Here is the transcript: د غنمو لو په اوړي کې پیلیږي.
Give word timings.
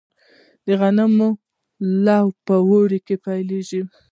د 0.65 0.67
غنمو 0.79 1.29
لو 2.05 2.25
په 2.45 2.55
اوړي 2.69 2.99
کې 3.07 3.15
پیلیږي. 3.25 3.81